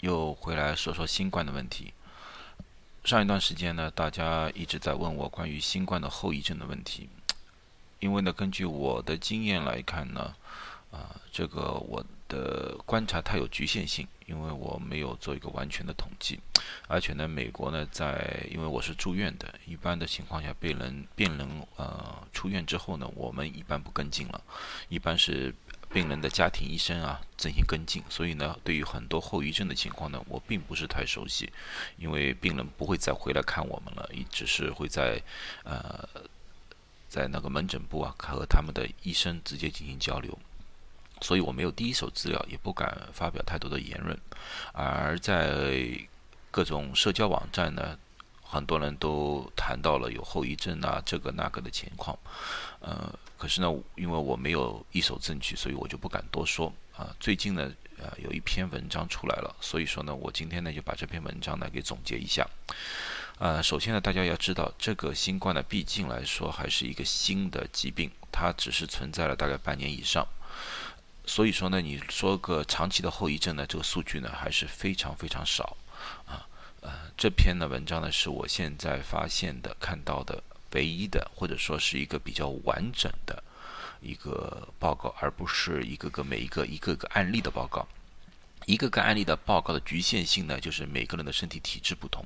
[0.00, 1.92] 又回来说说新冠的问题。
[3.02, 7.08] 上一段时间呢，大家一直在问我关于新冠的后遗症的问题，
[7.98, 10.34] 因为呢，根据我的经验来看呢，
[10.90, 16.38] 啊，这个我的观察它有局限性，因为我没有做一个完全的统计，
[16.88, 24.42] 而且呢，美国呢，在因为我是住院的，一般的情况下，病人病人呃出院之后呢，我们一般不跟进了，
[24.88, 25.54] 一般是。
[25.92, 31.52] 病人的家庭医生啊进行跟进，所以呢，对于很多后遗症的情况呢，我并不是太熟悉，
[31.98, 35.20] 因为病人不会再回来看我们了，一只是会在
[35.64, 36.08] 呃
[37.08, 40.38] 在那个门诊部啊和他们的医生直接进行交流，
[41.22, 44.16] 所以我没有第一手资料，也不敢发表太多的言论，
[44.72, 45.90] 而在
[46.52, 47.98] 各种社交网站呢。
[48.50, 52.18] 很多人都谈到了有后遗症啊，这个那个的情况，
[52.80, 57.14] 呃，可是呢，因为我没有一手证据，所以我就不敢多说啊。
[57.20, 62.44] 最近呢，呃，有一篇文章出来了，所以说呢，我今天呢就把这篇文章呢给总结一下。
[63.38, 70.26] 呃，首先呢，大家要知道，这个新冠呢，毕竟来说还是一个新的疾病，它只是存在了大概半年以上，
[71.24, 75.76] 所以说呢，你说个长期的后遗症呢，这个数据呢还是非常非常少
[76.26, 76.49] 啊。
[76.80, 80.42] 呃，这篇的文章呢，是我现在发现的、看到的
[80.72, 83.42] 唯一的，或者说是一个比较完整的
[84.00, 87.86] 一个报告，而不是一个个每一个一个个案例的报告。
[88.66, 92.24] 一个个案例的报告的局限性呢，就是每个人的身体体质不同，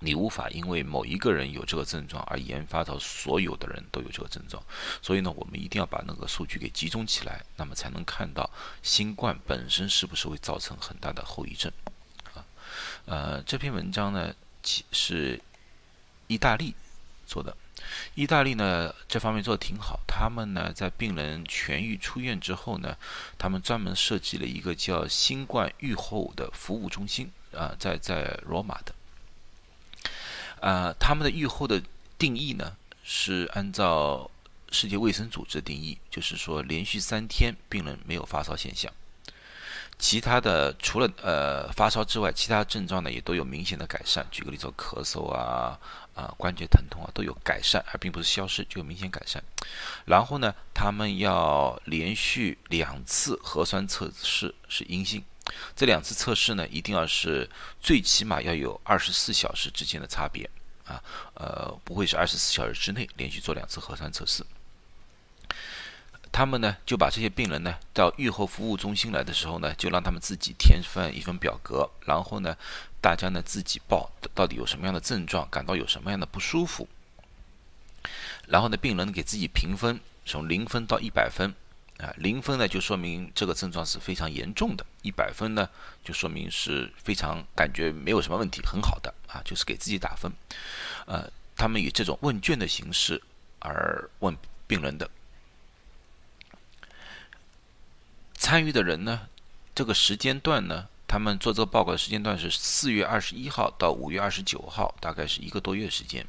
[0.00, 4.60] 你无法因为某一个人有这个症状而研发到所有的人都有这个症状。
[5.00, 8.50] 所以呢，我们一定要把那个数据给集中起来，那么才能看到
[8.82, 11.70] 新冠本身是不是会造成很大的后遗症。
[13.06, 15.40] 呃，这篇文章呢，其是
[16.28, 16.74] 意大利
[17.26, 17.56] 做的。
[18.14, 20.00] 意大利呢，这方面做的挺好。
[20.06, 22.96] 他们呢，在病人痊愈出院之后呢，
[23.36, 28.94] 他们专门设计了一个叫“新冠预后”的服务中心啊，在在罗马的。
[30.60, 31.82] 啊，他们的预后的
[32.16, 34.30] 定义呢，是按照
[34.70, 38.92] 世界卫生组织的定义，就是说连续三天病人没有发烧现象。
[40.02, 44.26] 其他的除了呃发烧之外，其他症状呢也都有明显的改善。
[44.32, 45.78] 举个例子，咳嗽啊
[46.12, 49.40] 啊关节疼痛啊都有改善，而并不是消失，就有明显改善。
[50.04, 55.22] 然后呢，他们要连续两次核酸测试是阴性，
[55.76, 57.48] 这两次测试呢一定要是
[57.80, 60.50] 最起码要有二十四小时之间的差别
[60.84, 61.00] 啊，
[61.34, 64.44] 呃不会是二十四小时之内连续做两次核酸测试。
[66.32, 72.56] 他们呢就把这些病人呢到预后服务中心来的时候呢，就让他们自己填份一份表格，然后呢，
[73.02, 76.88] 大家呢自己报到底有什么样的症状，感到有什么样的不舒服，
[78.48, 81.54] 然后呢，病人给自己评分，从零分到一百分，
[81.98, 85.68] 啊，零分呢就说明这个症状是非常严重的，一百分呢
[86.02, 90.32] 就说明是非常感觉没有什么问题，很好的啊，就是给自己打分，
[91.04, 93.22] 呃，他们以这种问卷的形式
[93.58, 94.34] 而问
[94.66, 95.10] 病人的。
[98.42, 99.28] 参与的人呢？
[99.72, 100.88] 这个时间段呢？
[101.06, 106.26] 他们做这个报告的时间段是四月二十一号到五月二十九号，大概是一个多月时间。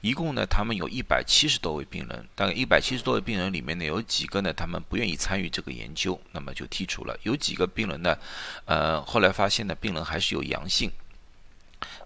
[0.00, 2.26] 一共呢，他们有一百七十多位病人。
[2.34, 4.50] 大概一百七十多位病人里面呢，有几个呢？
[4.50, 7.14] 他们不愿意参与这个研究，那么就剔除了。
[7.24, 8.16] 有几个病人呢？
[8.64, 10.90] 呃，后来发现呢，病人还是有阳性，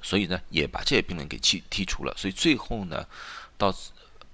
[0.03, 2.13] 所以呢，也把这些病人给剔剔除了。
[2.17, 3.07] 所以最后呢，
[3.57, 3.73] 到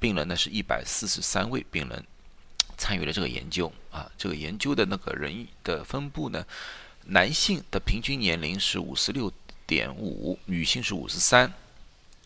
[0.00, 2.02] 病人呢是一百四十三位病人。
[2.82, 6.44] 参与了这个研究啊，这个研究的那个人的分布呢，
[7.04, 9.32] 男性的平均年龄是五十六
[9.68, 11.52] 点五，女性是五十三，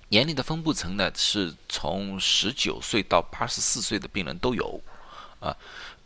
[0.08, 4.80] 年龄的分布层呢是从十九岁到八十四岁的病人都有
[5.40, 5.54] 啊，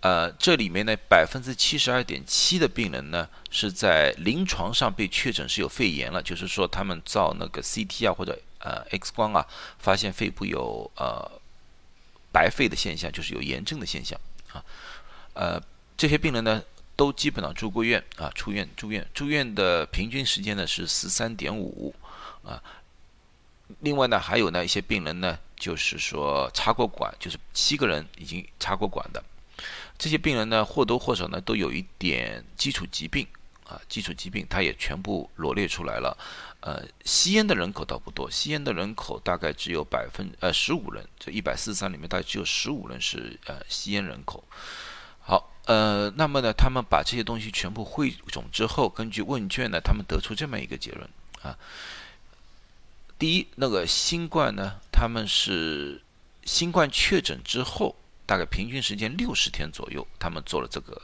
[0.00, 9.46] 呃，这里面呢百分之七十二点七的病人呢是在临床上被确诊是有肺炎了，就是说他们照那个 CT 啊或者呃 X 光啊，
[9.78, 11.40] 发现肺部有呃
[12.32, 14.20] 白肺的现象，就是有炎症的现象。
[14.52, 14.64] 啊，
[15.34, 15.62] 呃，
[15.96, 16.62] 这些病人呢
[16.96, 21.94] 都基本上住过院啊，出院住院住院的平均时间呢是十三点五
[22.44, 22.62] 啊。
[23.80, 29.22] 另外呢，还有呢一些病人呢，就是说插过管，就是七个人已经插过管的。
[29.96, 33.26] 这些病人呢或多或少呢都有一点基础疾病
[33.70, 36.16] 啊，基础疾病它也全部罗列出来了。
[36.58, 44.42] 呃，吸烟的人口倒不多，吸烟的人口大概只有百分呃十五人，这一百四十三里面大概只有十五人是呃吸烟人口。
[45.20, 51.08] 好，呃，那么呢，他们把这些东西全部汇总之后，根据问卷呢，他们得出这么一个结论
[51.40, 51.56] 啊。
[53.18, 56.02] 第一，那个新冠呢，他们是
[56.44, 57.94] 新冠确诊之后，
[58.26, 61.00] 大概平均时间六十天左右，他们做了这个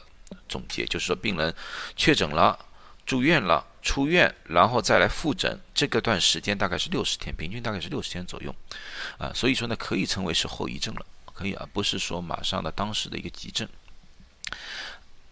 [0.49, 1.55] 总结，就是说病人
[1.97, 2.59] 确诊了。
[3.07, 8.53] 住院了，出院，然后再来复诊，这个段时间大概是六十天，平均大概是六十天左右，
[9.17, 13.69] 啊，所以说呢，可以称为是后遗症了，可以啊，不是说马上的当时的一个急症。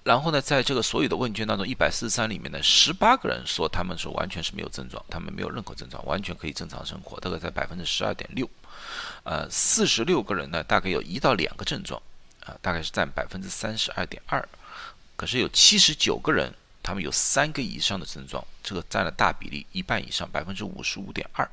[0.04, 8.48] 然后呢，在这个所有的问卷当中，一百四十三里面呢，十八个人说他们是完全是没有症状，他们没有任何症状，完全可以正常生活，大概在百分之十二点六。
[9.24, 12.00] 呃，四十六个人呢，大概有一到两个症状，
[12.46, 14.48] 啊，大概是占百分之三十二点二。
[15.16, 16.52] 可是有七十九个人，
[16.82, 21.48] 他们有三个以上的症状，这个占了大比例，一半以上，百分之五十五点二。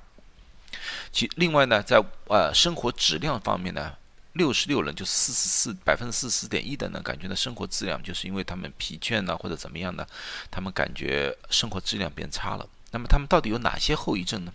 [1.11, 3.93] 其另外呢，在呃生活质量方面呢。
[4.35, 10.07] 六十六人就四十四百分之四十四点一的呢，感觉呢生活质量就是因为他们疲倦呢或者怎么样呢，
[10.49, 12.65] 他们感觉生活质量变差了。
[12.91, 14.53] 那么他们到底有哪些后遗症呢？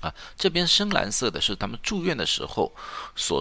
[0.00, 2.72] 啊，这边深蓝色的是他们住院的时候
[3.14, 3.40] 所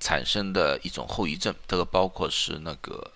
[0.00, 3.08] 产生的一种后遗症，这个包括是那个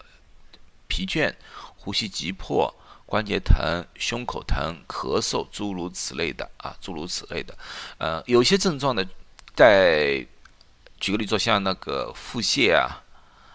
[0.90, 1.32] 疲倦、
[1.78, 2.74] 呼吸急迫、
[3.06, 7.56] 关节疼、胸口疼、咳嗽，诸如此类的啊，诸如此类的。
[7.98, 9.04] 呃，有些症状呢，
[9.54, 10.26] 在
[10.98, 13.00] 举个例子，像那个腹泻啊，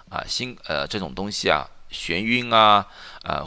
[0.09, 2.87] 啊心呃这种东西啊，眩晕啊，
[3.23, 3.45] 呃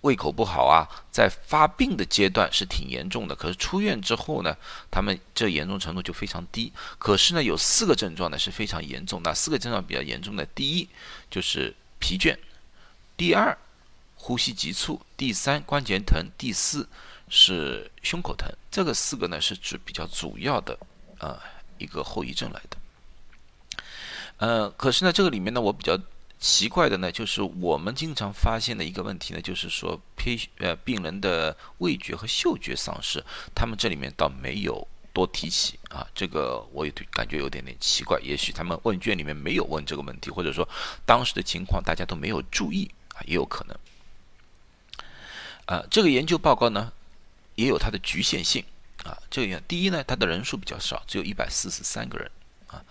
[0.00, 3.36] 胃口不好啊，在发病的阶段是挺严重的。
[3.36, 4.56] 可是出院之后呢，
[4.90, 6.72] 他们这严重程度就非常低。
[6.98, 9.34] 可是呢，有四个症状呢是非常严重的。
[9.34, 10.88] 四个症状比较严重的，第一
[11.30, 12.34] 就是疲倦，
[13.20, 13.54] 第二
[14.14, 16.88] 呼吸急促，第三关节疼，第四
[17.28, 18.50] 是胸口疼。
[18.70, 20.78] 这个四个呢是指比较主要的
[21.18, 21.38] 呃
[21.76, 23.82] 一个后遗症来的。
[24.38, 26.00] 呃，可是呢，这个里面呢，我比较
[26.38, 33.22] 奇怪的呢，就是我们经常发现的一个问题呢，就是说，偏呃病人的味觉和嗅觉丧失，
[33.54, 40.66] 他们这里面倒没有多提起啊，这个我也感觉有点点奇怪，也许他们问卷里面没有问这个问题，或者说
[41.04, 42.90] 当时的情况大家都没有注意
[43.26, 43.76] 也有可能。
[45.66, 46.92] 啊，这个研究报告呢，
[47.54, 48.64] 也有它的局限性
[49.04, 52.30] 啊，这样，第一呢，它的人数比较少，只有一百四十三个人
[52.66, 52.82] 啊。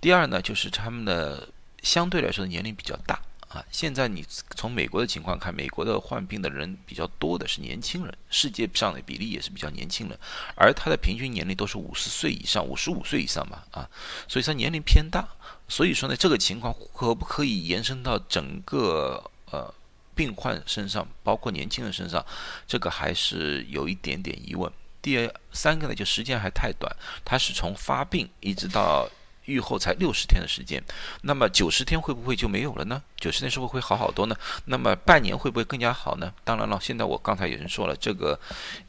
[0.00, 1.48] 第二呢，就是他们的
[1.82, 3.62] 相对来说年龄比较大啊。
[3.70, 4.24] 现在你
[4.56, 10.18] 从美国的情况看，美国的患病的人比较多的是年轻人，世界上的比例也是比较年轻人，
[10.56, 13.88] 而他的平均年龄都是五十岁以上，五十五岁以上吧啊，
[14.28, 15.28] 所以说年龄偏大。
[15.66, 19.74] 所以说呢，这个情况可不可以延伸到整个呃
[20.14, 22.24] 病患身上，包括年轻人身上，
[22.66, 24.70] 这个还是有一点点疑问。
[25.00, 29.08] 第三个呢，就时间还太短，它是从发病一直到。
[29.46, 30.82] 愈后才六十天的时间，
[31.20, 33.02] 那么九十天会不会就没有了呢？
[33.18, 34.34] 九十天是不是会好好多呢？
[34.64, 36.32] 那么半年会不会更加好呢？
[36.44, 38.40] 当然了，现在我刚才有人说了，这个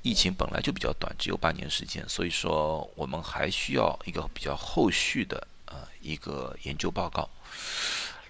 [0.02, 7.30] 疫情本来就比较短，只有半年时间，所以说我们还需要一个比较后续的呃一个研究报告。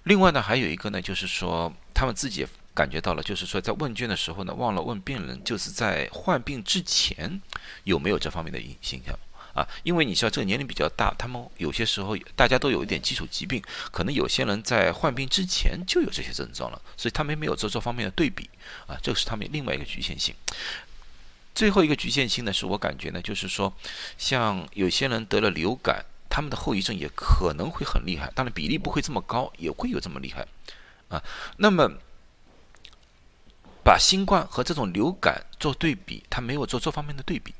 [0.06, 7.42] 另外呢，还有一个呢，就是说他们自己也感觉到了，就是说在问卷的时候呢，忘了问病人，就是在患病之前
[7.84, 9.14] 有没有这方面的影现象。
[9.56, 18.50] 啊，因为你知道这个年龄比较大，他们有些时候大家都有一点基础疾病，可能有些人在患病之前就有这些症状了，所以他们没有做这方面的对比
[18.86, 20.36] 啊，这是他们另外一个局限性。
[21.56, 23.74] 最后一个局限性呢，是我感觉呢，就是说，
[24.18, 30.46] 像有些人得了流感，他们的后遗症也可能会很厉害，当然比例不会这么高，也会有这么厉害
[31.08, 31.24] 啊。
[31.58, 31.90] 那么
[33.84, 37.54] 把新冠和这种流感做对比，他没有做这方面的对比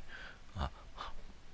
[0.54, 0.70] 啊。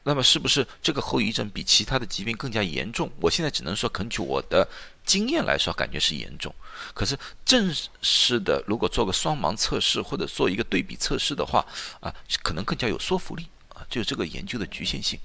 [0.05, 3.09] 那么是不是这个后遗症比其他的疾病更加严重？
[3.21, 4.67] 我现在只能说，根据我的
[5.05, 6.53] 经验来说，感觉是严重。
[6.93, 11.65] 可是正式的，如果做个双盲测试或者做一个对比测试的话，
[12.01, 15.21] 啊，可能更加有说服力啊，就这个研究的局限性。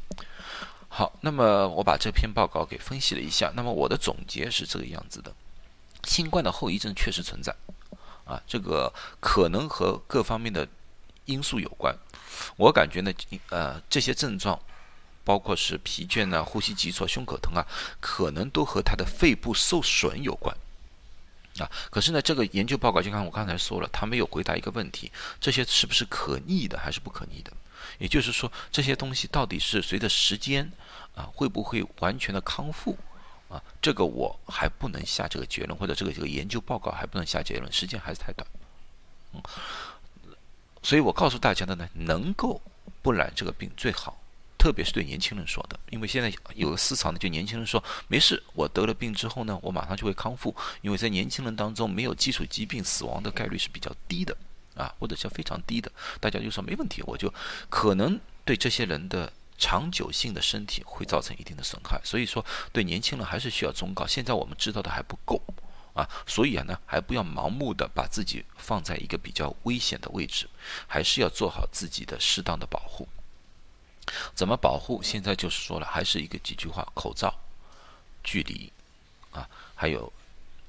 [0.90, 5.32] 好，那么我把这篇报告给分析了一下，那么我的总结是这个样子的：
[6.06, 7.56] 新冠的后遗症确实存在，
[8.26, 10.68] 啊，这个可能和各方面的
[11.26, 11.96] 因素有关。
[12.56, 13.12] 我感觉呢，
[13.50, 14.60] 呃，这些症状，
[15.24, 17.68] 包括是疲倦呢、呼吸急促、胸口疼啊，
[18.00, 20.56] 可能都和他的肺部受损有关，
[21.60, 27.52] 啊，可是呢，这个研究报告就看我刚才说了，他没有回答一个问题：这些是不是可逆的，还是不可逆的？
[27.98, 30.72] 也就是说，这些东西到底是随着时间
[31.16, 32.98] 啊，会不会完全的康复
[33.50, 33.62] 啊？
[33.82, 38.48] 这个我还不能下这个结论，或者这个这个研究报告还不能下结论，时间还是太短，
[39.34, 39.42] 嗯。
[40.84, 42.62] 所以我告诉大家的呢，能够
[43.02, 44.18] 不染这个病最好，
[44.58, 54.38] 特别是对年轻人说的，因为现在有个思潮呢，就年轻人说没事，我得了病之后呢，我马上就会康复，因为在年轻人当中没有基础疾病，死亡的概率是比较低的
[54.78, 55.92] 啊，或者是非常低的，
[56.22, 57.34] 大家就说没问题，我就
[57.70, 64.06] 可能对这些人的长久性的身体会造成一定的损害，所以说对年轻人还是需要忠告。
[64.06, 65.42] 现在我们知道的还不够。
[65.98, 70.48] 啊，所以啊呢，还不要盲目的把自己放在一个比较危险的位置，
[70.86, 73.08] 还是要做好自己的适当的保护。
[74.36, 75.02] 怎么保护？
[75.02, 77.34] 现在就是说了，还是一个几句话：口罩、
[78.24, 78.72] 距离，
[79.32, 80.14] 啊，还有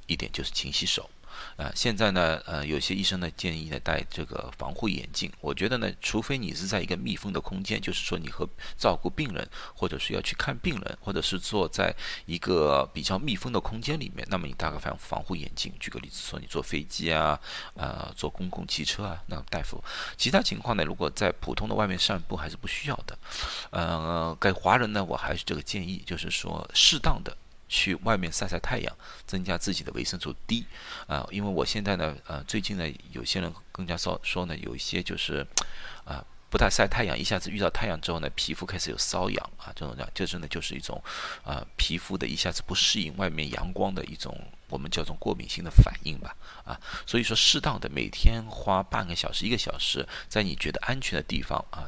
[0.06, 1.10] 一点就是勤洗手。
[1.58, 5.28] 啊，现在呢，呃，有些医生呢建议呢戴这个防护眼镜。
[5.40, 8.48] 我觉得呢，除非你是在一个密封的空间，就是说你和
[8.78, 11.92] 照顾病人，或者是要去看病人，或者是坐在
[12.26, 15.72] 一个比较密封的空间里面，那么你戴个防防护眼镜。
[15.80, 17.36] 举个例子说，你坐飞机啊，
[17.74, 19.82] 呃，坐公共汽车啊，那大夫。
[20.16, 23.18] 其他情况呢，如果在普通的外面散步，还是不需要的。
[23.70, 27.36] 呃，给华人呢，我还是这个建议，就是说适当的。
[27.68, 28.96] 去外面晒晒太阳，
[29.26, 30.64] 增加自己的维生素 D，
[31.06, 35.46] 啊，因为我现在呢，呃，最近呢，有些人更加说说呢，有一些就是，
[36.04, 41.02] 啊，不太晒太阳，一下子遇到太阳之后呢，皮肤开始有瘙痒啊，这种呢，这真的就是一种，
[41.44, 44.34] 啊，皮肤的一下子不适应外面阳光的一种，
[44.68, 46.34] 我们叫做过敏性的反应吧，
[46.64, 51.84] 啊，所以说适当的每天花半个小时、一个小时，在你觉得安全的地方啊，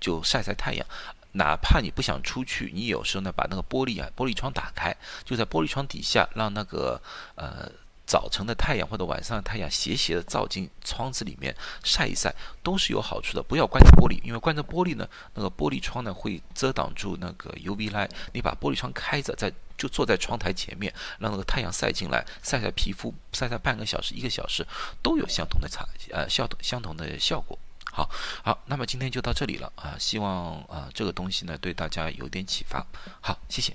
[0.00, 0.86] 就晒晒太阳。
[1.34, 7.00] 哪怕你不想出去，你有时候呢把那个玻璃啊玻璃窗打开，就在玻璃窗底下，让那个
[7.34, 7.70] 呃
[8.06, 13.42] 早晨的太阳或者晚上的太阳斜斜的照进窗子里面晒一晒，都是有好处的。
[13.42, 18.10] 不要关着玻璃，因为关着玻璃呢，那个玻璃窗呢会遮挡住那个 UV light。
[18.32, 24.64] 你把玻璃窗开着，在就坐在窗台前面，让那个太阳晒进来，晒晒皮肤，晒晒半个小时、一个小时，
[25.02, 27.58] 都有相同的差呃效相同的效果。
[27.94, 28.10] 好
[28.42, 29.94] 好，那么今天就到这里了啊！
[29.98, 32.84] 希望啊这个东西呢对大家有点启发。
[33.20, 33.72] 好，谢谢。